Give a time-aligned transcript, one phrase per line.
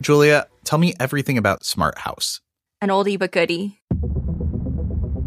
[0.00, 2.40] Julia, tell me everything about Smart House.
[2.80, 3.80] An oldie but goodie.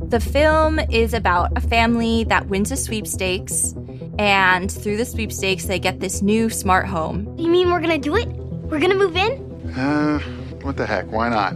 [0.08, 3.76] The film is about a family that wins a sweepstakes,
[4.18, 7.36] and through the sweepstakes, they get this new smart home.
[7.38, 8.28] You mean we're gonna do it?
[8.28, 9.72] We're gonna move in?
[9.78, 10.20] Uh,
[10.64, 11.12] what the heck?
[11.12, 11.56] Why not?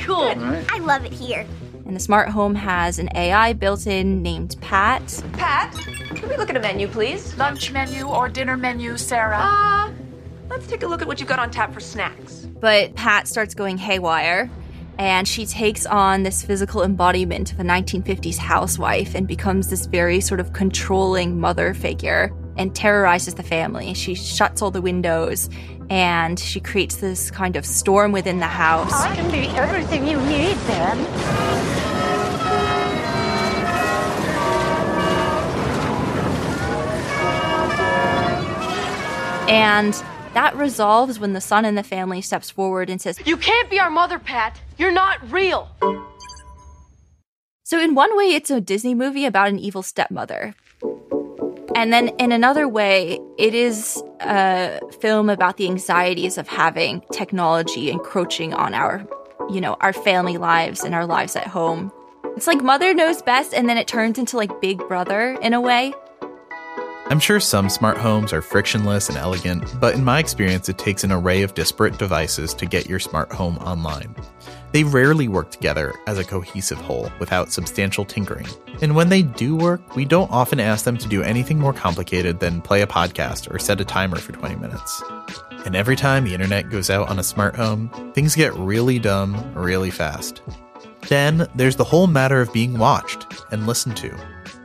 [0.00, 0.34] Cool.
[0.34, 0.64] Right.
[0.72, 1.46] I love it here.
[1.86, 5.22] And the smart home has an AI built in named Pat.
[5.34, 5.72] Pat,
[6.16, 7.36] can we look at a menu, please?
[7.38, 9.38] Lunch menu or dinner menu, Sarah?
[9.40, 9.90] Uh,
[10.48, 12.46] let's take a look at what you've got on tap for snacks.
[12.60, 14.50] But Pat starts going haywire,
[14.98, 20.20] and she takes on this physical embodiment of a 1950s housewife and becomes this very
[20.20, 23.94] sort of controlling mother figure and terrorizes the family.
[23.94, 25.48] She shuts all the windows
[25.88, 28.92] and she creates this kind of storm within the house.
[28.92, 30.98] I can be everything you need, Ben.
[39.48, 39.94] And
[40.34, 43.80] that resolves when the son in the family steps forward and says, You can't be
[43.80, 44.60] our mother, Pat.
[44.76, 45.68] You're not real.
[47.64, 50.54] So, in one way, it's a Disney movie about an evil stepmother.
[51.74, 57.90] And then in another way, it is a film about the anxieties of having technology
[57.90, 59.06] encroaching on our,
[59.50, 61.92] you know, our family lives and our lives at home.
[62.36, 65.60] It's like mother knows best, and then it turns into like big brother in a
[65.60, 65.92] way.
[67.10, 71.04] I'm sure some smart homes are frictionless and elegant, but in my experience, it takes
[71.04, 74.14] an array of disparate devices to get your smart home online.
[74.72, 78.46] They rarely work together as a cohesive whole without substantial tinkering.
[78.82, 82.40] And when they do work, we don't often ask them to do anything more complicated
[82.40, 85.02] than play a podcast or set a timer for 20 minutes.
[85.64, 89.54] And every time the internet goes out on a smart home, things get really dumb
[89.54, 90.42] really fast.
[91.08, 94.14] Then there's the whole matter of being watched and listened to,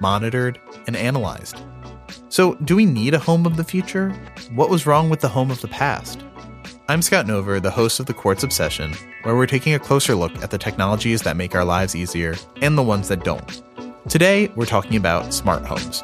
[0.02, 1.58] monitored, and analyzed.
[2.34, 4.10] So, do we need a home of the future?
[4.56, 6.20] What was wrong with the home of the past?
[6.90, 10.36] I'm Scott Nover, the host of The Quartz Obsession, where we're taking a closer look
[10.42, 12.34] at the technologies that make our lives easier
[12.64, 13.62] and the ones that don't.
[14.10, 16.02] Today, we're talking about smart homes.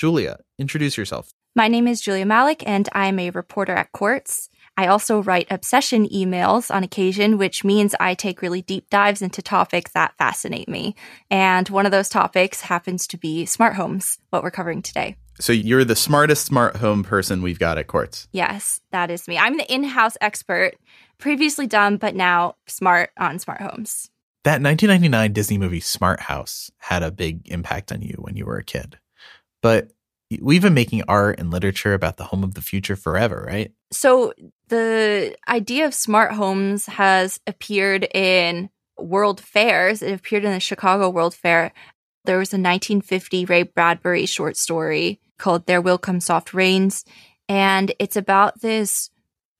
[0.00, 1.30] Julia, introduce yourself.
[1.54, 4.50] My name is Julia Malleck, and I'm a reporter at Quartz.
[4.76, 9.42] I also write obsession emails on occasion, which means I take really deep dives into
[9.42, 10.96] topics that fascinate me.
[11.30, 15.16] And one of those topics happens to be smart homes, what we're covering today.
[15.40, 18.28] So, you're the smartest smart home person we've got at Quartz.
[18.30, 19.36] Yes, that is me.
[19.36, 20.76] I'm the in house expert,
[21.18, 24.10] previously dumb, but now smart on smart homes.
[24.44, 28.58] That 1999 Disney movie Smart House had a big impact on you when you were
[28.58, 28.98] a kid.
[29.62, 29.90] But
[30.40, 33.72] we've been making art and literature about the home of the future forever, right?
[33.92, 34.32] So,
[34.68, 40.02] the idea of smart homes has appeared in world fairs.
[40.02, 41.72] It appeared in the Chicago World Fair.
[42.24, 47.04] There was a 1950 Ray Bradbury short story called There Will Come Soft Rains.
[47.48, 49.10] And it's about this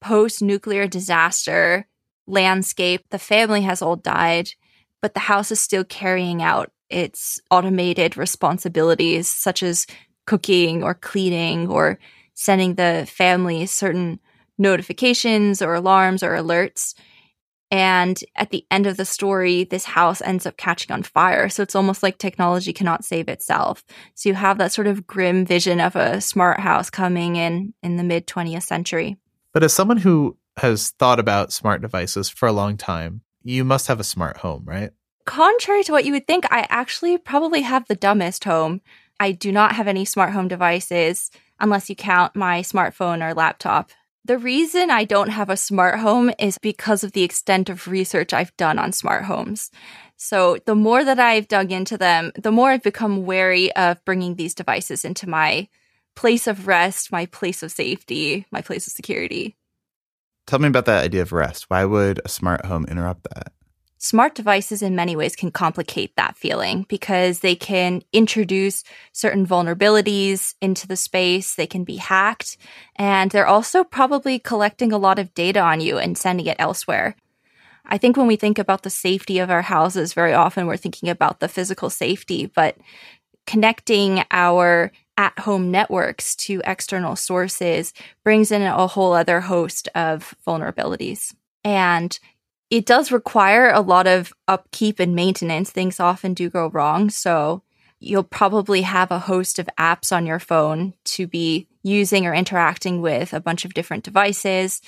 [0.01, 1.87] post nuclear disaster
[2.27, 3.05] landscape.
[3.11, 4.51] The family has all died,
[5.03, 9.87] but the house is still carrying out its automated responsibilities, such as
[10.27, 11.99] cooking or cleaning or
[12.35, 14.21] sending the family certain
[14.59, 16.95] notifications or alarms or alerts.
[17.71, 21.49] And at the end of the story, this house ends up catching on fire.
[21.49, 23.85] So it's almost like technology cannot save itself.
[24.15, 27.97] So you have that sort of grim vision of a smart house coming in in
[27.97, 29.17] the mid 20th century.
[29.53, 33.89] But as someone who has thought about smart devices for a long time, you must
[33.89, 34.91] have a smart home, right?
[35.25, 38.83] Contrary to what you would think, I actually probably have the dumbest home.
[39.21, 41.31] I do not have any smart home devices
[41.61, 43.91] unless you count my smartphone or laptop.
[44.25, 48.33] The reason I don't have a smart home is because of the extent of research
[48.33, 49.71] I've done on smart homes.
[50.17, 54.37] So, the more that I've dug into them, the more I've become wary of bringing
[54.37, 55.69] these devices into my
[56.15, 59.57] place of rest, my place of safety, my place of security.
[60.47, 61.67] Tell me about that idea of rest.
[61.69, 63.53] Why would a smart home interrupt that?
[64.05, 70.55] Smart devices in many ways can complicate that feeling because they can introduce certain vulnerabilities
[70.61, 71.55] into the space.
[71.55, 72.59] They can be hacked
[72.97, 77.17] and they're also probably collecting a lot of data on you and sending it elsewhere.
[77.87, 81.09] I think when we think about the safety of our houses, very often we're thinking
[81.09, 82.77] about the physical safety, but
[83.47, 90.35] connecting our at home networks to external sources brings in a whole other host of
[90.47, 91.35] vulnerabilities.
[91.63, 92.19] And
[92.71, 95.71] it does require a lot of upkeep and maintenance.
[95.71, 97.11] Things often do go wrong.
[97.11, 97.63] So
[98.01, 103.01] you'll probably have a host of apps on your phone to be using or interacting
[103.01, 104.81] with a bunch of different devices.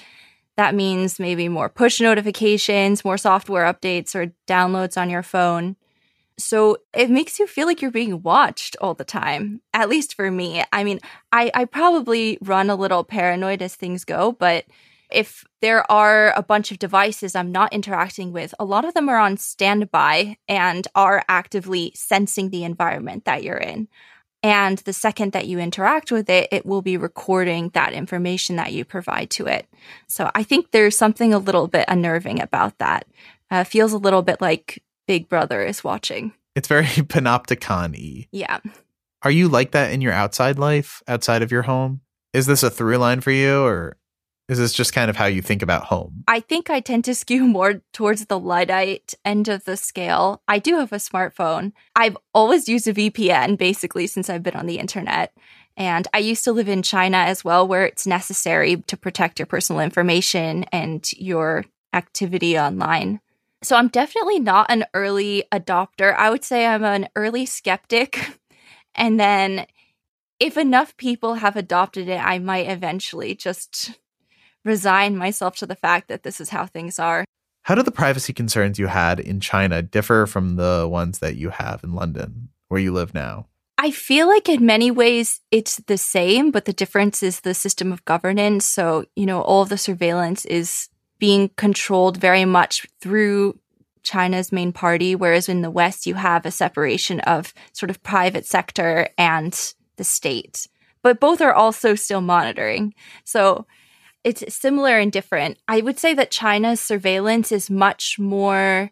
[0.57, 5.77] That means maybe more push notifications, more software updates or downloads on your phone.
[6.39, 10.31] So it makes you feel like you're being watched all the time, at least for
[10.31, 10.63] me.
[10.73, 11.01] I mean,
[11.33, 14.67] I, I probably run a little paranoid as things go, but
[15.11, 19.09] if there are a bunch of devices I'm not interacting with, a lot of them
[19.09, 23.89] are on standby and are actively sensing the environment that you're in.
[24.43, 28.73] And the second that you interact with it, it will be recording that information that
[28.73, 29.67] you provide to it.
[30.07, 33.07] So I think there's something a little bit unnerving about that.
[33.51, 36.33] Uh, feels a little bit like Big Brother is watching.
[36.55, 38.29] It's very panopticon y.
[38.31, 38.59] Yeah.
[39.23, 42.01] Are you like that in your outside life, outside of your home?
[42.33, 43.97] Is this a through line for you, or
[44.49, 46.25] is this just kind of how you think about home?
[46.29, 50.43] I think I tend to skew more towards the Luddite end of the scale.
[50.47, 51.73] I do have a smartphone.
[51.95, 55.33] I've always used a VPN basically since I've been on the internet.
[55.77, 59.47] And I used to live in China as well, where it's necessary to protect your
[59.47, 63.21] personal information and your activity online.
[63.63, 66.15] So I'm definitely not an early adopter.
[66.15, 68.19] I would say I'm an early skeptic.
[68.99, 69.67] And then
[70.41, 73.93] if enough people have adopted it, I might eventually just
[74.67, 77.25] resign myself to the fact that this is how things are.
[77.63, 81.51] How do the privacy concerns you had in China differ from the ones that you
[81.51, 83.47] have in London, where you live now?
[83.79, 87.93] I feel like in many ways it's the same, but the difference is the system
[87.93, 88.65] of governance.
[88.65, 93.59] So, you know, all of the surveillance is being controlled very much through
[94.03, 98.47] China's main party, whereas in the West, you have a separation of sort of private
[98.47, 100.69] sector and the state.
[101.03, 102.95] But both are also still monitoring.
[103.25, 103.67] So
[104.27, 105.57] it's similar and different.
[105.69, 108.91] I would say that China's surveillance is much more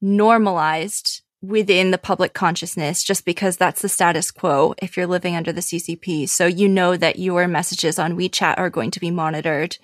[0.00, 5.52] normalized within the public consciousness just because that's the status quo if you're living under
[5.52, 6.28] the CCP.
[6.28, 9.76] So you know that your messages on WeChat are going to be monitored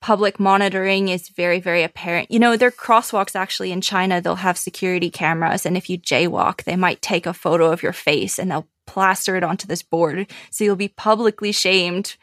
[0.00, 2.30] public monitoring is very, very apparent.
[2.30, 5.66] You know, their crosswalks actually in China, they'll have security cameras.
[5.66, 9.36] And if you jaywalk, they might take a photo of your face and they'll plaster
[9.36, 10.30] it onto this board.
[10.50, 12.16] So you'll be publicly shamed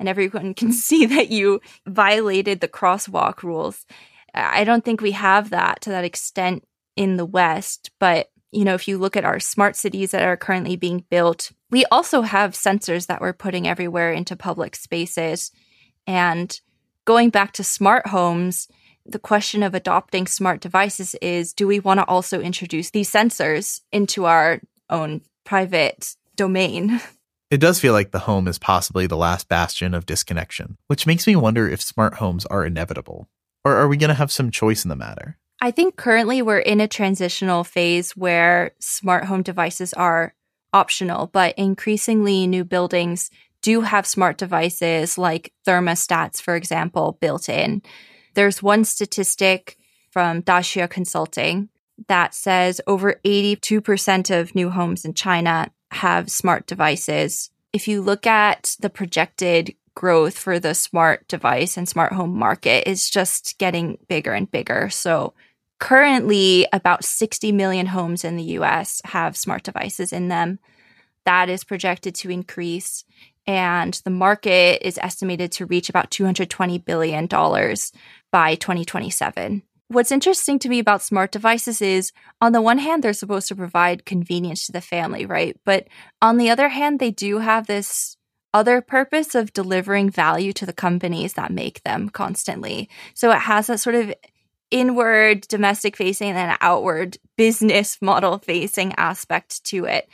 [0.00, 3.86] and everyone can see that you violated the crosswalk rules.
[4.34, 6.64] I don't think we have that to that extent
[6.96, 10.36] in the West, but you know, if you look at our smart cities that are
[10.36, 15.52] currently being built, we also have sensors that we're putting everywhere into public spaces.
[16.04, 16.60] And
[17.04, 18.66] going back to smart homes,
[19.06, 23.82] the question of adopting smart devices is do we want to also introduce these sensors
[23.92, 27.00] into our own private domain?
[27.50, 31.26] It does feel like the home is possibly the last bastion of disconnection, which makes
[31.26, 33.28] me wonder if smart homes are inevitable.
[33.64, 35.36] Or are we going to have some choice in the matter?
[35.60, 40.32] I think currently we're in a transitional phase where smart home devices are
[40.72, 43.30] optional, but increasingly new buildings
[43.62, 47.82] do have smart devices like thermostats, for example, built in.
[48.34, 49.76] There's one statistic
[50.12, 51.68] from Daxue Consulting
[52.06, 57.50] that says over 82% of new homes in China have smart devices.
[57.72, 62.84] If you look at the projected growth for the smart device and smart home market
[62.88, 64.88] it's just getting bigger and bigger.
[64.88, 65.34] So
[65.78, 70.58] currently about 60 million homes in the US have smart devices in them.
[71.26, 73.04] That is projected to increase
[73.46, 79.62] and the market is estimated to reach about $220 billion by 2027.
[79.90, 83.56] What's interesting to me about smart devices is on the one hand, they're supposed to
[83.56, 85.56] provide convenience to the family, right?
[85.64, 85.88] But
[86.22, 88.16] on the other hand, they do have this
[88.54, 92.88] other purpose of delivering value to the companies that make them constantly.
[93.14, 94.14] So it has that sort of
[94.70, 100.08] inward domestic facing and outward business model facing aspect to it.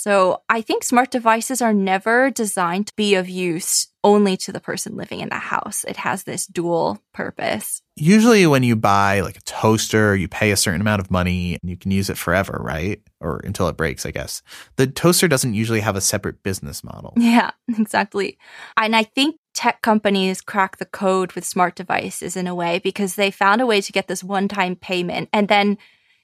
[0.00, 4.58] So I think smart devices are never designed to be of use only to the
[4.58, 5.84] person living in the house.
[5.86, 7.82] It has this dual purpose.
[7.96, 11.70] Usually, when you buy like a toaster, you pay a certain amount of money and
[11.70, 13.02] you can use it forever, right?
[13.20, 14.40] Or until it breaks, I guess.
[14.76, 17.12] The toaster doesn't usually have a separate business model.
[17.18, 18.38] Yeah, exactly.
[18.78, 23.16] And I think tech companies crack the code with smart devices in a way because
[23.16, 25.76] they found a way to get this one time payment and then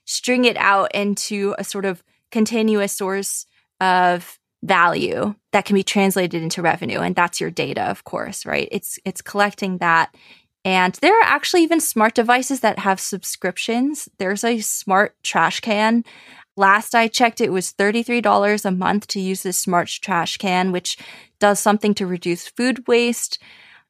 [0.05, 3.45] string it out into a sort of continuous source
[3.79, 8.67] of value that can be translated into revenue and that's your data of course right?
[8.71, 10.13] It's it's collecting that.
[10.65, 14.09] And there are actually even smart devices that have subscriptions.
[14.17, 16.03] There's a smart trash can.
[16.57, 20.97] Last i checked it was $33 a month to use this smart trash can which
[21.39, 23.37] does something to reduce food waste.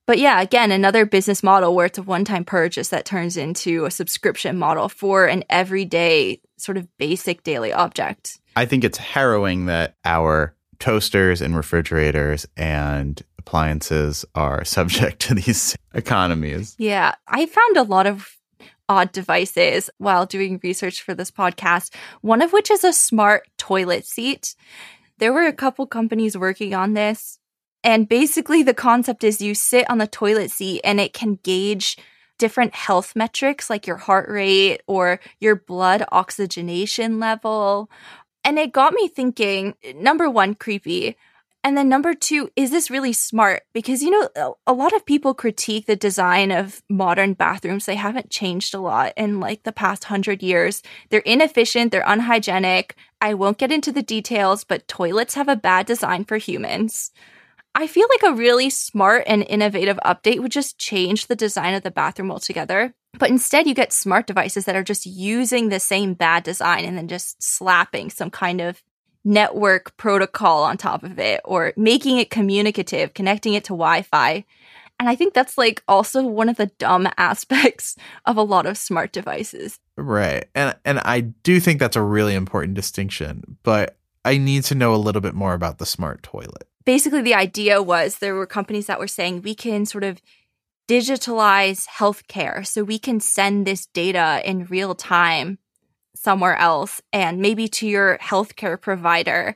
[0.06, 3.86] But yeah, again, another business model where it's a one time purchase that turns into
[3.86, 8.40] a subscription model for an everyday sort of basic daily object.
[8.58, 15.76] I think it's harrowing that our toasters and refrigerators and appliances are subject to these
[15.94, 16.76] economies.
[16.80, 18.36] Yeah, I found a lot of
[18.90, 24.08] odd devices while doing research for this podcast, one of which is a smart toilet
[24.08, 24.56] seat.
[25.20, 27.38] There were a couple companies working on this.
[27.84, 31.96] And basically, the concept is you sit on the toilet seat and it can gauge
[32.40, 37.90] different health metrics like your heart rate or your blood oxygenation level.
[38.48, 41.18] And it got me thinking number one, creepy.
[41.66, 43.64] And then number two, is this really smart?
[43.74, 47.86] Because, you know, a lot of people critique the design of modern bathrooms.
[47.86, 50.82] They haven't changed a lot in like the past hundred years.
[51.10, 52.96] They're inefficient, they're unhygienic.
[53.20, 57.12] I won't get into the details, but toilets have a bad design for humans.
[57.76, 61.84] I feel like a really smart and innovative update would just change the design of
[61.84, 62.94] the bathroom altogether.
[63.20, 66.98] But instead, you get smart devices that are just using the same bad design and
[66.98, 68.82] then just slapping some kind of
[69.24, 74.46] network protocol on top of it or making it communicative, connecting it to Wi Fi.
[75.00, 77.96] And I think that's like also one of the dumb aspects
[78.26, 79.80] of a lot of smart devices.
[79.96, 80.46] Right.
[80.56, 84.94] And and I do think that's a really important distinction, but I need to know
[84.94, 88.86] a little bit more about the smart toilet basically the idea was there were companies
[88.86, 90.22] that were saying we can sort of
[90.88, 95.58] digitalize healthcare so we can send this data in real time
[96.16, 99.56] somewhere else and maybe to your healthcare provider.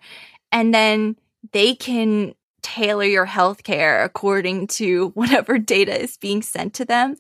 [0.51, 1.15] And then
[1.53, 7.15] they can tailor your healthcare according to whatever data is being sent to them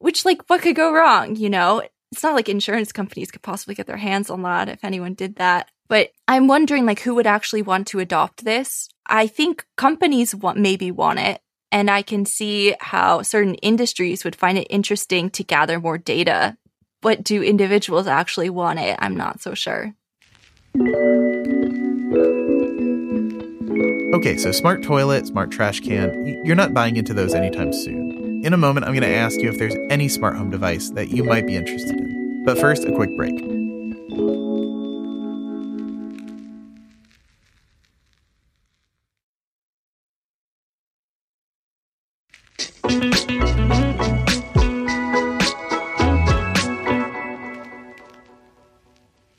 [0.00, 1.82] which like what could go wrong you know?
[2.12, 5.36] It's not like insurance companies could possibly get their hands on that if anyone did
[5.36, 5.70] that.
[5.88, 8.88] But I'm wondering like who would actually want to adopt this.
[9.06, 11.40] I think companies want maybe want it
[11.72, 16.56] and I can see how certain industries would find it interesting to gather more data.
[17.02, 18.96] But do individuals actually want it?
[18.98, 19.94] I'm not so sure.
[24.14, 28.44] Okay, so smart toilet, smart trash can, you're not buying into those anytime soon.
[28.44, 31.10] In a moment, I'm going to ask you if there's any smart home device that
[31.10, 32.42] you might be interested in.
[32.44, 33.59] But first, a quick break.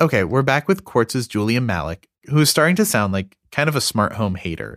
[0.01, 3.75] Okay, we're back with Quartz's Julia Malleck, who is starting to sound like kind of
[3.75, 4.75] a smart home hater.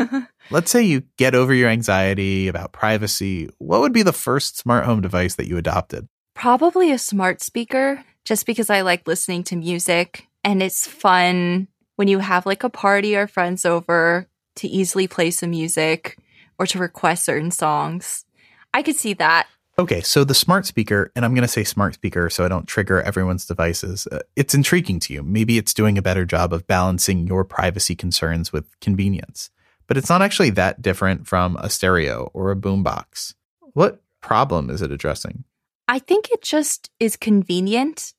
[0.50, 3.50] Let's say you get over your anxiety about privacy.
[3.58, 6.08] What would be the first smart home device that you adopted?
[6.32, 12.08] Probably a smart speaker, just because I like listening to music and it's fun when
[12.08, 14.26] you have like a party or friends over
[14.56, 16.16] to easily play some music
[16.58, 18.24] or to request certain songs.
[18.72, 19.48] I could see that.
[19.82, 22.68] Okay, so the smart speaker, and I'm going to say smart speaker so I don't
[22.68, 25.24] trigger everyone's devices, uh, it's intriguing to you.
[25.24, 29.50] Maybe it's doing a better job of balancing your privacy concerns with convenience,
[29.88, 33.34] but it's not actually that different from a stereo or a boombox.
[33.72, 35.42] What problem is it addressing?
[35.88, 38.14] I think it just is convenient.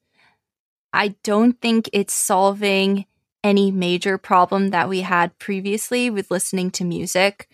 [0.92, 3.06] I don't think it's solving
[3.42, 7.48] any major problem that we had previously with listening to music.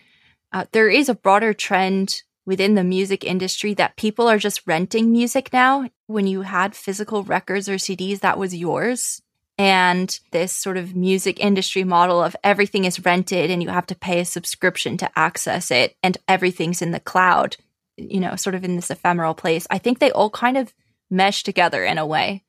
[0.52, 5.12] Uh, there is a broader trend within the music industry that people are just renting
[5.12, 5.88] music now.
[6.08, 9.22] When you had physical records or CDs, that was yours.
[9.60, 13.96] And this sort of music industry model of everything is rented and you have to
[13.96, 17.56] pay a subscription to access it and everything's in the cloud,
[17.98, 19.68] you know, sort of in this ephemeral place.
[19.70, 20.74] I think they all kind of
[21.12, 22.44] mesh together in a way.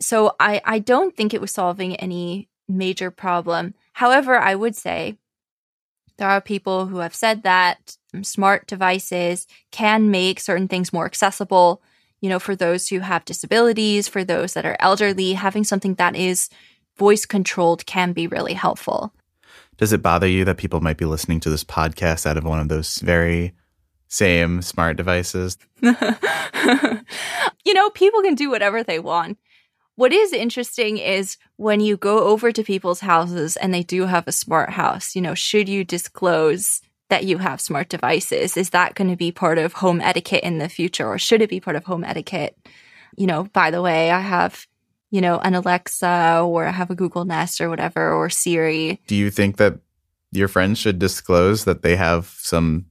[0.00, 3.74] So I, I don't think it was solving any major problem.
[3.94, 5.18] However, I would say
[6.16, 11.82] there are people who have said that smart devices can make certain things more accessible.
[12.20, 16.16] You know, for those who have disabilities, for those that are elderly, having something that
[16.16, 16.48] is
[16.96, 19.12] voice controlled can be really helpful.
[19.76, 22.60] Does it bother you that people might be listening to this podcast out of one
[22.60, 23.52] of those very
[24.08, 25.58] same smart devices?
[25.82, 29.38] you know, people can do whatever they want.
[29.96, 34.26] What is interesting is when you go over to people's houses and they do have
[34.26, 38.56] a smart house, you know, should you disclose that you have smart devices?
[38.56, 41.50] Is that going to be part of home etiquette in the future or should it
[41.50, 42.58] be part of home etiquette?
[43.16, 44.66] You know, by the way, I have,
[45.10, 49.00] you know, an Alexa or I have a Google Nest or whatever or Siri.
[49.06, 49.78] Do you think that
[50.32, 52.86] your friends should disclose that they have some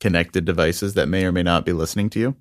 [0.00, 2.36] connected devices that may or may not be listening to you?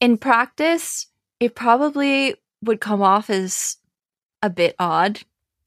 [0.00, 1.06] In practice,
[1.38, 2.34] it probably
[2.64, 3.78] would come off as
[4.42, 5.20] a bit odd.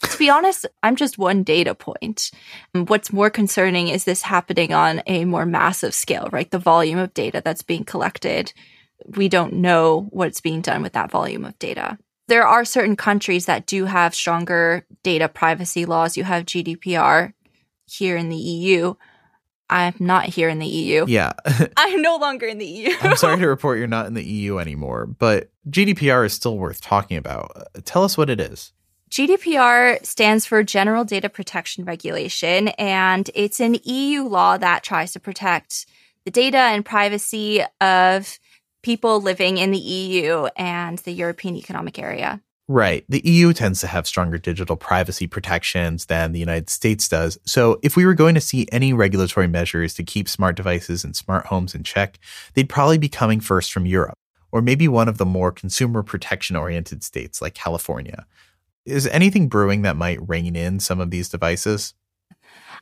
[0.04, 2.30] To be honest, I'm just one data point.
[2.74, 6.50] What's more concerning is this happening on a more massive scale, right?
[6.50, 8.54] The volume of data that's being collected.
[9.08, 11.98] We don't know what's being done with that volume of data.
[12.28, 16.18] There are certain countries that do have stronger data privacy laws.
[16.18, 17.34] You have GDPR
[17.86, 18.96] here in the EU.
[19.70, 21.06] I'm not here in the EU.
[21.08, 21.34] Yeah.
[21.78, 22.90] I'm no longer in the EU.
[23.02, 26.82] I'm sorry to report you're not in the EU anymore, but GDPR is still worth
[26.82, 27.52] talking about.
[27.86, 28.72] Tell us what it is.
[29.10, 35.20] GDPR stands for General Data Protection Regulation, and it's an EU law that tries to
[35.20, 35.86] protect
[36.26, 38.38] the data and privacy of
[38.84, 42.42] people living in the EU and the European Economic Area.
[42.70, 43.06] Right.
[43.08, 47.38] The EU tends to have stronger digital privacy protections than the United States does.
[47.46, 51.16] So, if we were going to see any regulatory measures to keep smart devices and
[51.16, 52.20] smart homes in check,
[52.56, 54.18] they'd probably be coming first from Europe,
[54.52, 58.26] or maybe one of the more consumer protection oriented states like California.
[58.86, 61.94] Is anything brewing that might rein in some of these devices?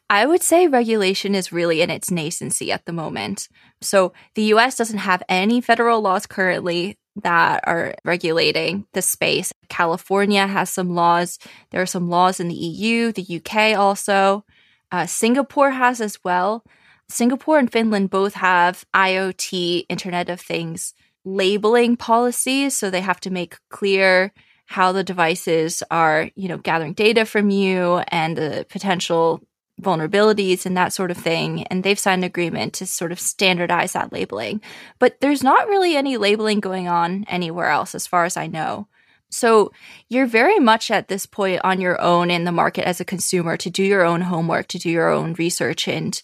[0.09, 3.49] I would say regulation is really in its nascency at the moment.
[3.81, 9.51] So the US doesn't have any federal laws currently that are regulating the space.
[9.69, 11.39] California has some laws.
[11.71, 14.43] There are some laws in the EU, the UK also.
[14.91, 16.63] Uh, Singapore has as well.
[17.09, 20.93] Singapore and Finland both have IoT, Internet of Things
[21.23, 22.75] labeling policies.
[22.75, 24.31] So they have to make clear
[24.67, 29.41] how the devices are, you know, gathering data from you and the potential
[29.81, 31.63] vulnerabilities and that sort of thing.
[31.63, 34.61] And they've signed an agreement to sort of standardize that labeling.
[34.99, 38.87] But there's not really any labeling going on anywhere else, as far as I know.
[39.29, 39.71] So
[40.07, 43.57] you're very much at this point on your own in the market as a consumer
[43.57, 46.21] to do your own homework, to do your own research, and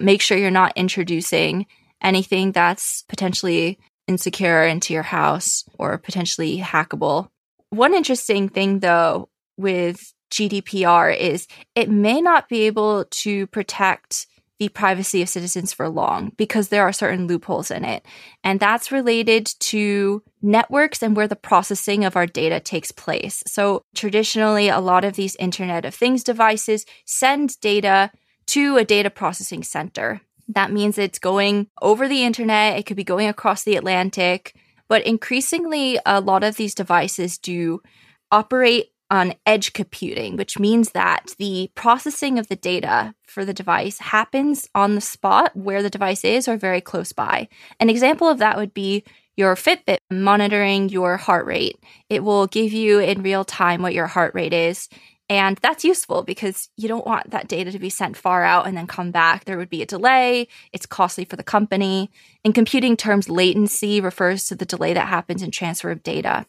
[0.00, 1.66] make sure you're not introducing
[2.02, 3.78] anything that's potentially
[4.08, 7.28] insecure into your house or potentially hackable.
[7.70, 14.26] One interesting thing, though, with GDPR is it may not be able to protect
[14.58, 18.04] the privacy of citizens for long because there are certain loopholes in it.
[18.42, 23.42] And that's related to networks and where the processing of our data takes place.
[23.46, 28.10] So traditionally, a lot of these Internet of Things devices send data
[28.48, 30.20] to a data processing center.
[30.48, 34.54] That means it's going over the internet, it could be going across the Atlantic,
[34.88, 37.82] but increasingly, a lot of these devices do
[38.32, 43.98] operate on edge computing, which means that the processing of the data for the device
[43.98, 47.48] happens on the spot where the device is or very close by.
[47.80, 49.04] An example of that would be
[49.36, 51.78] your Fitbit monitoring your heart rate.
[52.10, 54.88] It will give you in real time what your heart rate is.
[55.30, 58.76] And that's useful because you don't want that data to be sent far out and
[58.76, 59.44] then come back.
[59.44, 60.48] There would be a delay.
[60.72, 62.10] It's costly for the company.
[62.44, 66.46] In computing terms, latency refers to the delay that happens in transfer of data.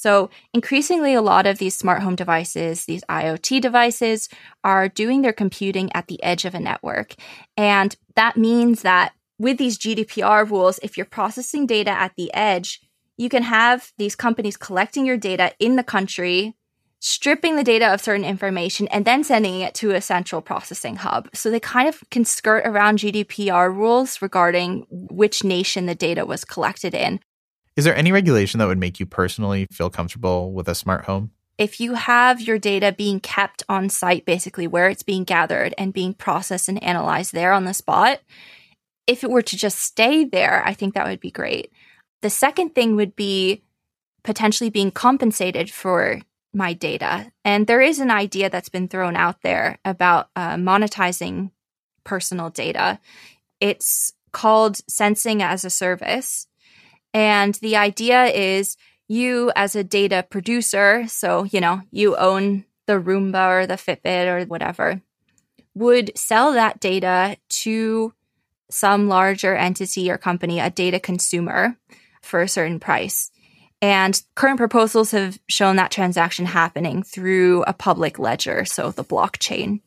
[0.00, 4.30] So, increasingly, a lot of these smart home devices, these IoT devices,
[4.64, 7.16] are doing their computing at the edge of a network.
[7.54, 12.80] And that means that with these GDPR rules, if you're processing data at the edge,
[13.18, 16.56] you can have these companies collecting your data in the country,
[17.00, 21.28] stripping the data of certain information, and then sending it to a central processing hub.
[21.34, 26.46] So they kind of can skirt around GDPR rules regarding which nation the data was
[26.46, 27.20] collected in.
[27.76, 31.30] Is there any regulation that would make you personally feel comfortable with a smart home?
[31.58, 35.92] If you have your data being kept on site, basically where it's being gathered and
[35.92, 38.20] being processed and analyzed there on the spot,
[39.06, 41.72] if it were to just stay there, I think that would be great.
[42.22, 43.62] The second thing would be
[44.22, 46.20] potentially being compensated for
[46.52, 47.30] my data.
[47.44, 51.50] And there is an idea that's been thrown out there about uh, monetizing
[52.04, 52.98] personal data.
[53.60, 56.46] It's called sensing as a service.
[57.12, 58.76] And the idea is
[59.08, 64.26] you, as a data producer, so, you know, you own the Roomba or the Fitbit
[64.26, 65.02] or whatever,
[65.74, 68.14] would sell that data to
[68.70, 71.76] some larger entity or company, a data consumer,
[72.22, 73.30] for a certain price.
[73.82, 79.80] And current proposals have shown that transaction happening through a public ledger, so the blockchain.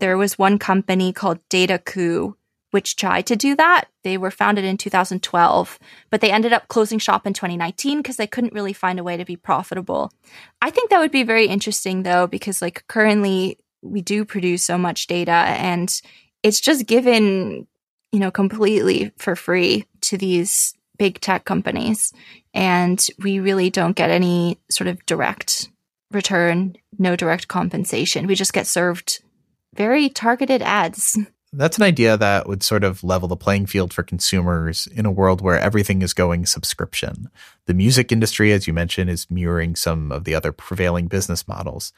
[0.00, 2.34] There was one company called Datacoup
[2.70, 3.86] which tried to do that.
[4.04, 5.78] They were founded in 2012,
[6.10, 9.16] but they ended up closing shop in 2019 because they couldn't really find a way
[9.16, 10.12] to be profitable.
[10.60, 14.76] I think that would be very interesting though, because like currently we do produce so
[14.76, 16.00] much data and
[16.42, 17.66] it's just given,
[18.12, 22.12] you know, completely for free to these big tech companies.
[22.54, 25.68] And we really don't get any sort of direct
[26.10, 28.26] return, no direct compensation.
[28.26, 29.22] We just get served
[29.74, 31.18] very targeted ads.
[31.52, 35.10] That's an idea that would sort of level the playing field for consumers in a
[35.10, 37.30] world where everything is going subscription.
[37.64, 41.92] The music industry, as you mentioned, is mirroring some of the other prevailing business models.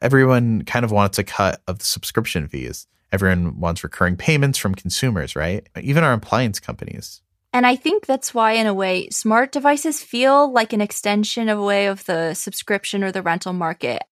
[0.00, 2.86] Everyone kind of wants a cut of the subscription fees.
[3.12, 5.66] Everyone wants recurring payments from consumers, right?
[5.80, 7.22] Even our appliance companies.
[7.52, 11.58] And I think that's why, in a way, smart devices feel like an extension of
[11.58, 14.02] a way of the subscription or the rental market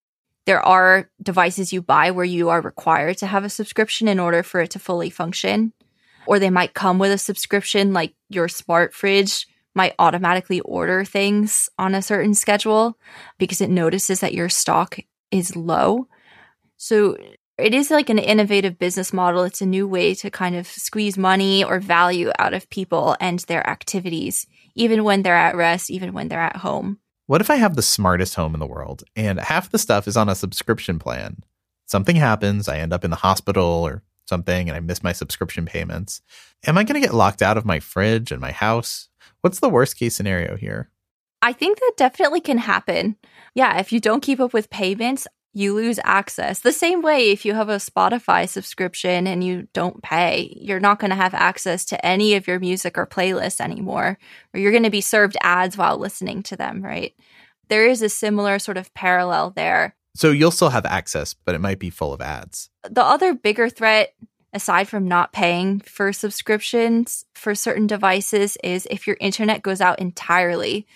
[0.47, 4.43] there are devices you buy where you are required to have a subscription in order
[4.43, 5.73] for it to fully function.
[6.27, 11.69] or they might come with a subscription, like your smart fridge might automatically order things
[11.79, 12.99] on a certain schedule
[13.39, 14.99] because it notices that your stock
[15.31, 16.09] is low.
[16.79, 17.17] So
[17.59, 19.45] it is like an innovative business model.
[19.45, 23.39] It's a new way to kind of squeeze money or value out of people and
[23.41, 26.99] their activities, even when they're at rest, even when they're at home.
[27.27, 30.17] What if I have the smartest home in the world and half the stuff is
[30.17, 31.39] on a subscription plan?
[31.87, 35.67] Something happens, I end up in the hospital or something, and I miss my subscription
[35.67, 36.23] payments.
[36.69, 39.09] Am I going to get locked out of my fridge and my house?
[39.41, 40.89] What's the worst case scenario here?
[41.43, 43.17] I think that definitely can happen.
[43.55, 46.59] Yeah, if you don't keep up with payments, you lose access.
[46.61, 50.99] The same way if you have a Spotify subscription and you don't pay, you're not
[50.99, 54.19] going to have access to any of your music or playlists anymore,
[54.53, 57.15] or you're going to be served ads while listening to them, right?
[57.69, 59.97] There is a similar sort of parallel there.
[60.15, 62.69] So you'll still have access, but it might be full of ads.
[62.91, 64.15] The other bigger threat,
[64.53, 70.01] aside from not paying for subscriptions for certain devices, is if your internet goes out
[70.01, 70.87] entirely.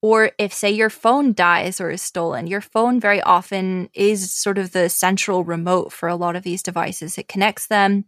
[0.00, 4.58] Or if, say, your phone dies or is stolen, your phone very often is sort
[4.58, 7.18] of the central remote for a lot of these devices.
[7.18, 8.04] It connects them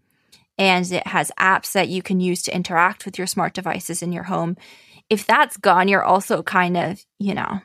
[0.57, 4.13] and it has apps that you can use to interact with your smart devices in
[4.13, 4.57] your home.
[5.09, 7.61] If that's gone, you're also kind of, you know,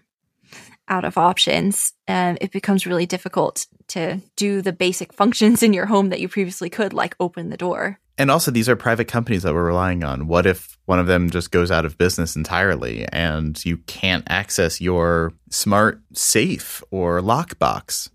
[0.88, 5.86] out of options, um, it becomes really difficult to do the basic functions in your
[5.86, 8.00] home that you previously could, like open the door.
[8.18, 10.28] And also, these are private companies that we're relying on.
[10.28, 14.80] What if one of them just goes out of business entirely and you can't access
[14.80, 18.10] your smart safe or lockbox?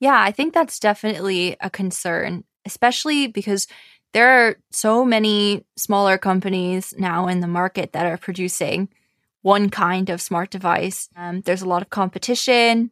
[0.00, 3.66] Yeah, I think that's definitely a concern, especially because
[4.12, 8.88] there are so many smaller companies now in the market that are producing
[9.42, 11.08] one kind of smart device.
[11.16, 12.90] Um, there's a lot of competition.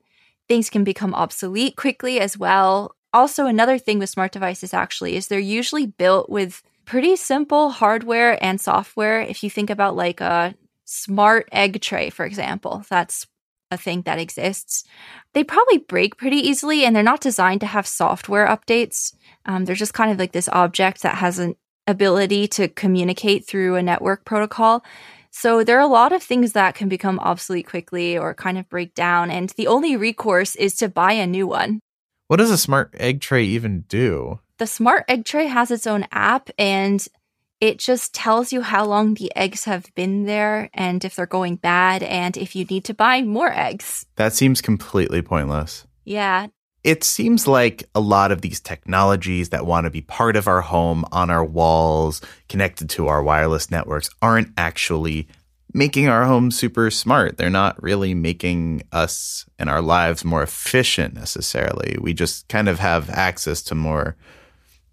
[0.48, 2.95] Things can become obsolete quickly as well.
[3.16, 8.36] Also, another thing with smart devices actually is they're usually built with pretty simple hardware
[8.44, 9.22] and software.
[9.22, 13.26] If you think about like a smart egg tray, for example, that's
[13.70, 14.84] a thing that exists.
[15.32, 19.14] They probably break pretty easily and they're not designed to have software updates.
[19.46, 23.76] Um, they're just kind of like this object that has an ability to communicate through
[23.76, 24.84] a network protocol.
[25.30, 28.68] So there are a lot of things that can become obsolete quickly or kind of
[28.68, 31.80] break down, and the only recourse is to buy a new one.
[32.28, 34.40] What does a smart egg tray even do?
[34.58, 37.06] The smart egg tray has its own app and
[37.60, 41.56] it just tells you how long the eggs have been there and if they're going
[41.56, 44.06] bad and if you need to buy more eggs.
[44.16, 45.86] That seems completely pointless.
[46.04, 46.48] Yeah.
[46.82, 50.60] It seems like a lot of these technologies that want to be part of our
[50.60, 55.28] home, on our walls, connected to our wireless networks, aren't actually
[55.76, 57.36] making our home super smart.
[57.36, 61.98] They're not really making us and our lives more efficient necessarily.
[62.00, 64.16] We just kind of have access to more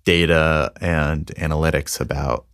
[0.04, 2.46] data and analytics about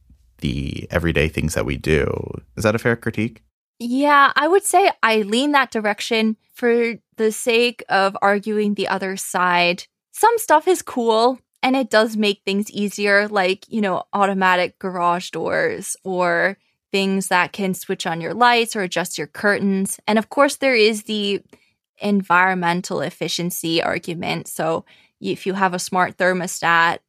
[0.41, 2.07] the everyday things that we do.
[2.55, 3.41] Is that a fair critique?
[3.79, 9.17] Yeah, I would say I lean that direction for the sake of arguing the other
[9.17, 9.85] side.
[10.11, 15.31] Some stuff is cool and it does make things easier, like, you know, automatic garage
[15.31, 16.57] doors or
[16.91, 19.99] things that can switch on your lights or adjust your curtains.
[20.07, 21.41] And of course, there is the
[22.01, 24.47] environmental efficiency argument.
[24.47, 24.85] So
[25.19, 26.99] if you have a smart thermostat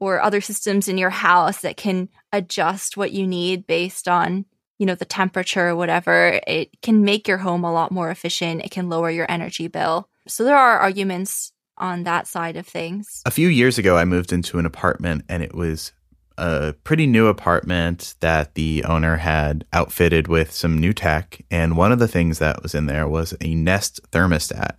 [0.00, 4.44] or other systems in your house that can adjust what you need based on
[4.78, 8.64] you know, the temperature or whatever, it can make your home a lot more efficient.
[8.64, 10.08] It can lower your energy bill.
[10.26, 13.22] So there are arguments on that side of things.
[13.26, 15.92] A few years ago, I moved into an apartment and it was
[16.38, 21.44] a pretty new apartment that the owner had outfitted with some new tech.
[21.50, 24.76] And one of the things that was in there was a Nest thermostat.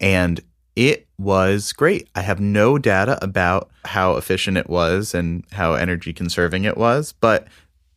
[0.00, 0.40] And
[0.76, 2.08] it was great.
[2.14, 7.12] I have no data about how efficient it was and how energy conserving it was,
[7.12, 7.48] but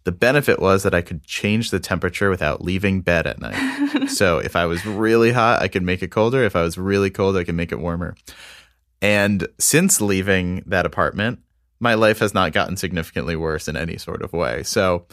[0.04, 4.08] the benefit was that I could change the temperature without leaving bed at night.
[4.10, 6.44] so if I was really hot, I could make it colder.
[6.44, 8.16] If I was really cold, I could make it warmer.
[9.02, 11.40] And since leaving that apartment,
[11.84, 14.64] my life has not gotten significantly worse in any sort of way.
[14.64, 15.06] So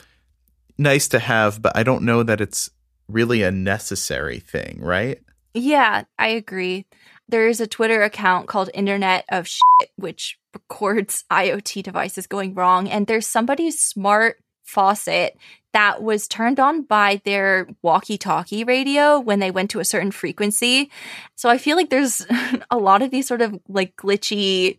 [0.78, 2.70] nice to have, but I don't know that it's
[3.09, 5.20] really a necessary thing, right?
[5.52, 6.87] Yeah, I agree.
[7.28, 12.88] There's a Twitter account called Internet of Shit, which records IoT devices going wrong.
[12.88, 15.37] And there's somebody's smart faucet
[15.72, 20.12] that was turned on by their walkie talkie radio when they went to a certain
[20.12, 20.90] frequency.
[21.35, 22.24] So I feel like there's
[22.70, 24.78] a lot of these sort of like glitchy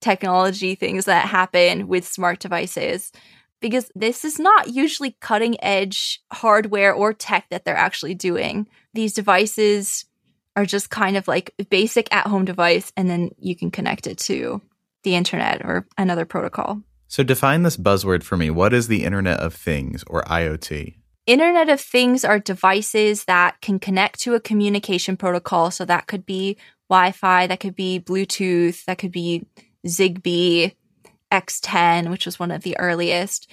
[0.00, 3.12] technology things that happen with smart devices
[3.60, 8.68] because this is not usually cutting edge hardware or tech that they're actually doing.
[8.94, 10.04] These devices
[10.56, 14.18] are just kind of like basic at home device, and then you can connect it
[14.18, 14.60] to
[15.04, 16.82] the internet or another protocol.
[17.06, 18.50] So define this buzzword for me.
[18.50, 20.96] What is the Internet of Things or IoT?
[21.26, 25.70] Internet of Things are devices that can connect to a communication protocol.
[25.70, 26.58] So that could be
[26.90, 29.46] Wi Fi, that could be Bluetooth, that could be
[29.86, 30.74] Zigbee,
[31.32, 33.50] X10, which was one of the earliest.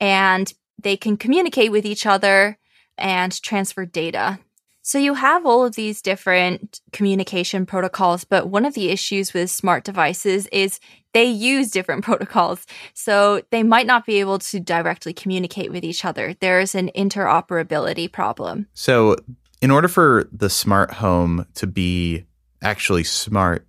[0.00, 2.58] And they can communicate with each other
[2.98, 4.38] and transfer data.
[4.82, 9.50] So you have all of these different communication protocols, but one of the issues with
[9.50, 10.78] smart devices is
[11.12, 12.66] they use different protocols.
[12.94, 16.36] So they might not be able to directly communicate with each other.
[16.38, 18.68] There's an interoperability problem.
[18.74, 19.16] So,
[19.60, 22.26] in order for the smart home to be
[22.62, 23.66] actually smart,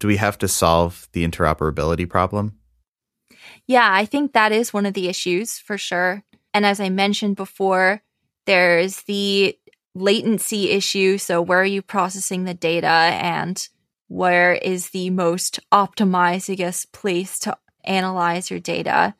[0.00, 2.58] do we have to solve the interoperability problem?
[3.66, 6.24] Yeah, I think that is one of the issues for sure.
[6.52, 8.02] And as I mentioned before,
[8.46, 9.56] there's the
[9.94, 11.18] latency issue.
[11.18, 13.68] So, where are you processing the data and
[14.08, 19.14] where is the most optimized, I guess, place to analyze your data?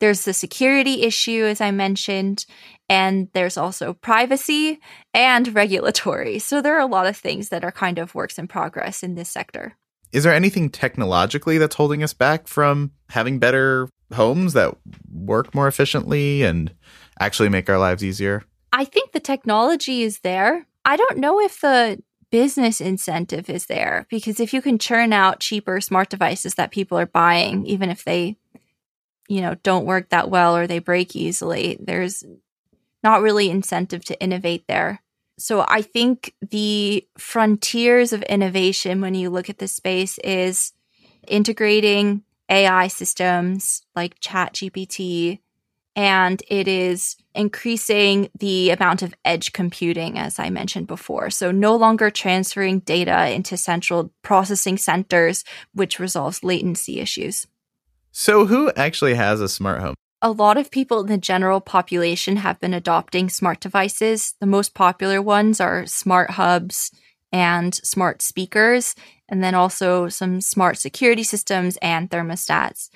[0.00, 2.46] There's the security issue, as I mentioned,
[2.88, 4.80] and there's also privacy
[5.14, 6.38] and regulatory.
[6.38, 9.14] So, there are a lot of things that are kind of works in progress in
[9.14, 9.76] this sector.
[10.12, 14.76] Is there anything technologically that's holding us back from having better homes that
[15.10, 16.72] work more efficiently and
[17.18, 18.44] actually make our lives easier?
[18.72, 20.66] I think the technology is there.
[20.84, 25.40] I don't know if the business incentive is there because if you can churn out
[25.40, 28.36] cheaper smart devices that people are buying, even if they,
[29.28, 32.24] you know, don't work that well or they break easily, there's
[33.02, 35.02] not really incentive to innovate there.
[35.42, 40.72] So I think the frontiers of innovation when you look at this space is
[41.26, 45.40] integrating AI systems like ChatGPT
[45.96, 51.28] and it is increasing the amount of edge computing, as I mentioned before.
[51.28, 55.42] So, no longer transferring data into central processing centers,
[55.74, 57.48] which resolves latency issues.
[58.12, 59.96] So, who actually has a smart home?
[60.24, 64.34] A lot of people in the general population have been adopting smart devices.
[64.38, 66.92] The most popular ones are smart hubs
[67.32, 68.94] and smart speakers,
[69.28, 72.88] and then also some smart security systems and thermostats.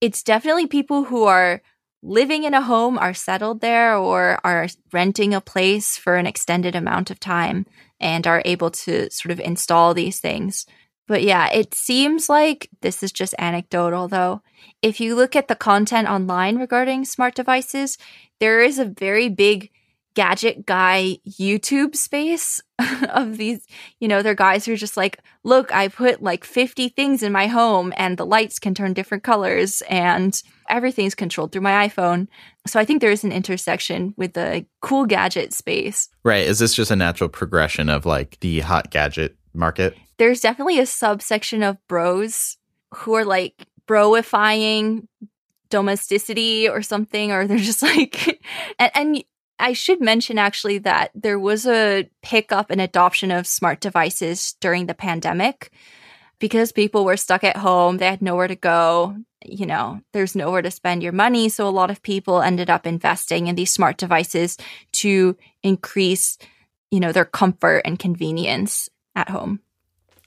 [0.00, 1.62] It's definitely people who are
[2.02, 6.74] living in a home, are settled there, or are renting a place for an extended
[6.74, 7.64] amount of time
[8.00, 10.66] and are able to sort of install these things.
[11.06, 14.42] But yeah, it seems like this is just anecdotal though.
[14.82, 17.96] If you look at the content online regarding smart devices,
[18.40, 19.70] there is a very big
[20.16, 22.60] gadget guy YouTube space
[23.10, 23.64] of these,
[24.00, 27.32] you know, they're guys who are just like, look, I put like 50 things in
[27.32, 32.28] my home and the lights can turn different colors and everything's controlled through my iPhone.
[32.66, 36.08] So I think there is an intersection with the cool gadget space.
[36.24, 36.46] Right.
[36.46, 39.96] Is this just a natural progression of like the hot gadget market?
[40.18, 42.56] There's definitely a subsection of bros
[42.94, 45.08] who are like broifying
[45.68, 48.40] domesticity or something, or they're just like,
[48.78, 49.24] and, and
[49.58, 54.86] I should mention actually that there was a pickup and adoption of smart devices during
[54.86, 55.70] the pandemic
[56.38, 60.62] because people were stuck at home, they had nowhere to go, you know, there's nowhere
[60.62, 61.48] to spend your money.
[61.48, 64.58] So a lot of people ended up investing in these smart devices
[64.92, 66.36] to increase,
[66.90, 69.60] you know, their comfort and convenience at home.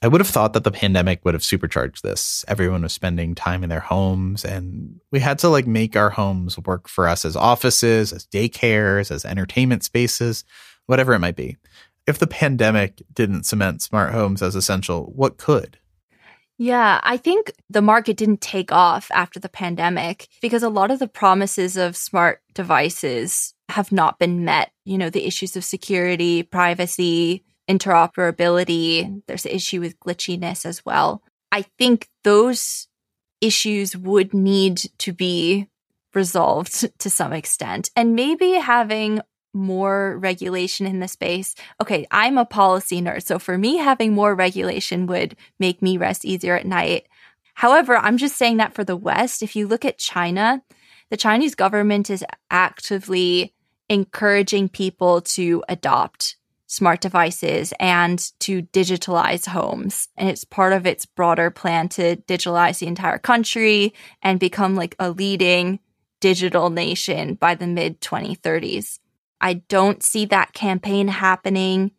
[0.02, 2.46] I would have thought that the pandemic would have supercharged this.
[2.48, 6.58] Everyone was spending time in their homes and we had to like make our homes
[6.60, 10.46] work for us as offices, as daycares, as entertainment spaces,
[10.86, 11.58] whatever it might be.
[12.08, 15.78] If the pandemic didn't cement smart homes as essential, what could?
[16.58, 21.00] Yeah, I think the market didn't take off after the pandemic because a lot of
[21.00, 24.72] the promises of smart devices have not been met.
[24.84, 29.21] You know, the issues of security, privacy, interoperability.
[29.27, 31.21] There's an issue with glitchiness as well.
[31.51, 32.88] I think those
[33.41, 35.69] issues would need to be
[36.13, 37.89] resolved to some extent.
[37.95, 39.21] And maybe having
[39.53, 41.55] more regulation in the space.
[41.82, 43.25] Okay, I'm a policy nerd.
[43.25, 47.08] So for me, having more regulation would make me rest easier at night.
[47.55, 49.41] However, I'm just saying that for the West.
[49.41, 50.62] If you look at China,
[51.10, 53.53] the Chinese government is actively
[53.89, 56.36] encouraging people to adopt
[56.69, 60.08] smart devices and to digitalize homes.
[60.15, 64.95] And it's part of its broader plan to digitalize the entire country and become like
[64.99, 65.79] a leading
[66.21, 68.99] digital nation by the mid 2030s.
[69.41, 71.91] I don't see that campaign happening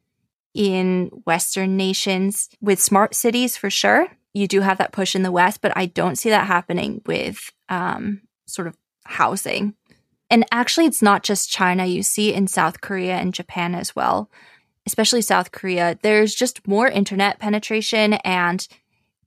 [0.54, 4.06] in Western nations with smart cities for sure.
[4.34, 7.50] You do have that push in the West, but I don't see that happening with
[7.68, 9.74] um, sort of housing.
[10.28, 11.86] And actually, it's not just China.
[11.86, 14.30] You see in South Korea and Japan as well
[14.86, 18.66] especially South Korea, there's just more internet penetration and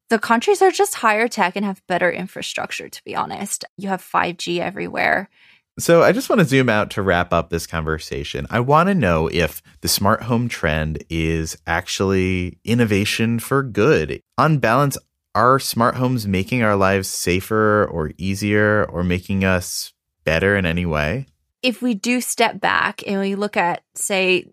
[0.10, 3.66] the countries are just higher tech and have better infrastructure, to be honest.
[3.78, 5.30] You have 5G everywhere.
[5.80, 8.46] So I just want to zoom out to wrap up this conversation.
[8.52, 14.22] I want to know if the smart home trend is actually innovation for good.
[14.38, 15.00] On balance,
[15.34, 20.86] are smart homes making our lives safer or easier or making us better in any
[20.86, 21.26] way?
[21.64, 24.46] If we do step back and we look at, say,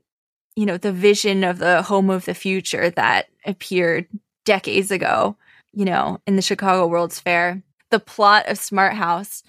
[0.61, 4.07] you know, the vision of the home of the future that appeared
[4.45, 5.35] decades ago,
[5.73, 9.43] you know, in the Chicago World's Fair, the plot of Smart House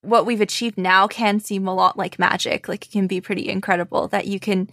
[0.00, 2.68] what we've achieved now can seem a lot like magic.
[2.68, 4.70] Like it can be pretty incredible that you can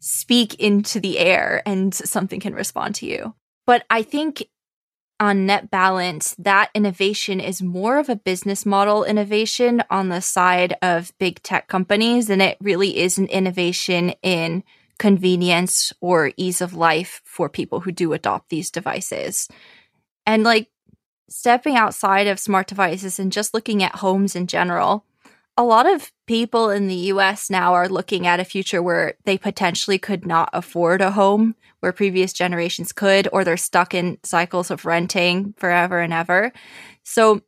[0.00, 3.34] speak into the air and something can respond to you.
[3.66, 4.48] But I think
[5.20, 10.76] on net balance, that innovation is more of a business model innovation on the side
[10.82, 14.64] of big tech companies than it really is an innovation in
[14.98, 19.48] convenience or ease of life for people who do adopt these devices.
[20.26, 20.70] And like
[21.28, 25.04] stepping outside of smart devices and just looking at homes in general,
[25.56, 29.38] a lot of people in the US now are looking at a future where they
[29.38, 34.70] potentially could not afford a home where previous generations could, or they're stuck in cycles
[34.70, 36.52] of renting forever and ever.
[37.02, 37.42] So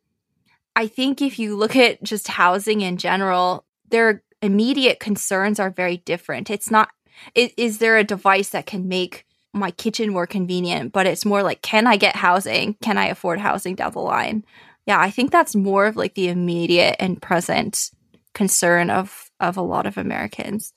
[0.75, 5.97] I think if you look at just housing in general, their immediate concerns are very
[5.97, 6.49] different.
[6.49, 6.89] It's not,
[7.35, 11.43] is, is there a device that can make my kitchen more convenient, but it's more
[11.43, 12.75] like, can I get housing?
[12.81, 14.45] Can I afford housing down the line?
[14.85, 17.91] Yeah, I think that's more of like the immediate and present
[18.33, 20.73] concern of of a lot of Americans.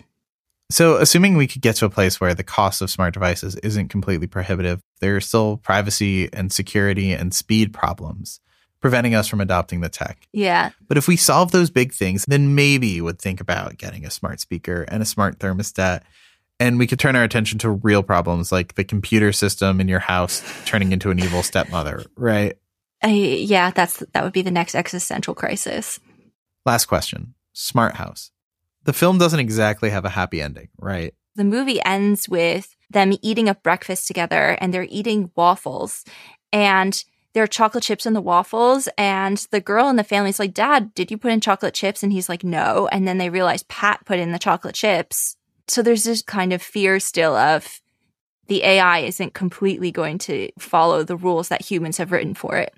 [0.71, 3.89] So, assuming we could get to a place where the cost of smart devices isn't
[3.89, 8.41] completely prohibitive, there are still privacy and security and speed problems
[8.81, 10.27] preventing us from adopting the tech.
[10.33, 10.71] Yeah.
[10.89, 14.11] But if we solve those big things, then maybe you would think about getting a
[14.11, 16.03] smart speaker and a smart thermostat
[16.61, 19.99] and we could turn our attention to real problems like the computer system in your
[19.99, 22.57] house turning into an evil stepmother, right?
[23.03, 25.99] Uh, yeah, that's that would be the next existential crisis.
[26.67, 27.35] Last question.
[27.55, 28.31] Smart House.
[28.85, 31.15] The film doesn't exactly have a happy ending, right?
[31.35, 36.05] The movie ends with them eating a breakfast together and they're eating waffles
[36.53, 40.39] and there are chocolate chips in the waffles and the girl in the family is
[40.39, 43.31] like, "Dad, did you put in chocolate chips?" and he's like, "No." And then they
[43.31, 45.37] realize Pat put in the chocolate chips
[45.71, 47.81] so there's this kind of fear still of
[48.49, 52.75] the AI isn't completely going to follow the rules that humans have written for it.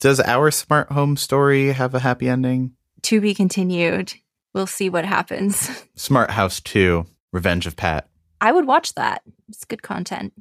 [0.00, 2.72] Does our smart home story have a happy ending?
[3.02, 4.14] To be continued.
[4.54, 5.70] We'll see what happens.
[5.94, 8.08] Smart House 2, Revenge of Pat.
[8.40, 9.22] I would watch that.
[9.48, 10.32] It's good content.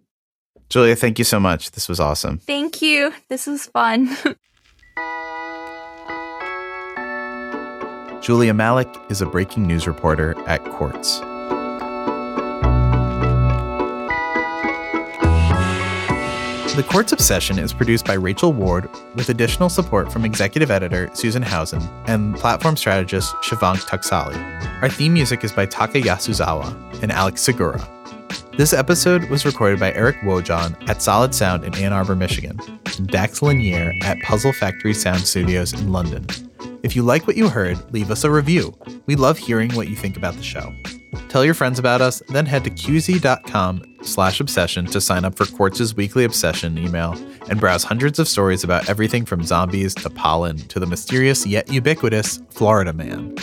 [0.69, 1.71] Julia, thank you so much.
[1.71, 2.37] This was awesome.
[2.39, 3.13] Thank you.
[3.27, 4.07] This was fun.
[8.21, 11.21] Julia Malleck is a breaking news reporter at Quartz.
[16.81, 21.43] The Quartz Obsession is produced by Rachel Ward with additional support from executive editor Susan
[21.43, 24.81] Howson and platform strategist Shivank Taksali.
[24.81, 27.87] Our theme music is by Taka Yasuzawa and Alex Sugiura.
[28.57, 32.59] This episode was recorded by Eric Wojan at Solid Sound in Ann Arbor, Michigan,
[32.97, 36.25] and Dax Lanier at Puzzle Factory Sound Studios in London.
[36.81, 38.75] If you like what you heard, leave us a review.
[39.05, 40.73] We love hearing what you think about the show.
[41.27, 45.45] Tell your friends about us, then head to qz.com slash obsession to sign up for
[45.45, 47.15] Quartz's weekly obsession email
[47.49, 51.71] and browse hundreds of stories about everything from zombies to pollen to the mysterious yet
[51.71, 53.35] ubiquitous Florida man.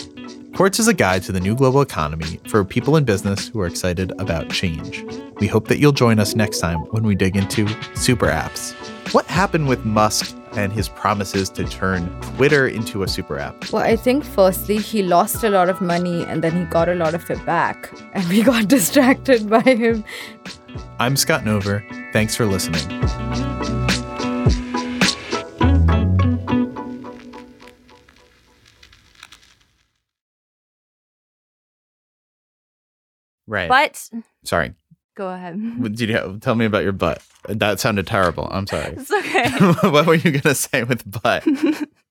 [0.54, 3.66] Quartz is a guide to the new global economy for people in business who are
[3.66, 5.04] excited about change.
[5.38, 8.74] We hope that you'll join us next time when we dig into super apps.
[9.12, 13.70] What happened with Musk and his promises to turn Twitter into a super app?
[13.72, 16.94] Well, I think firstly, he lost a lot of money and then he got a
[16.94, 20.04] lot of it back, and we got distracted by him.
[20.98, 21.82] I'm Scott Nover.
[22.12, 22.86] Thanks for listening.
[33.46, 33.68] Right.
[33.68, 34.10] But
[34.44, 34.74] sorry.
[35.18, 35.82] Go ahead.
[35.96, 37.20] Did you tell me about your butt?
[37.48, 38.46] That sounded terrible.
[38.52, 38.94] I'm sorry.
[38.96, 39.50] It's okay.
[39.90, 41.44] what were you gonna say with butt?